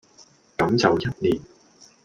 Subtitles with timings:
[0.57, 1.41] 咁就一年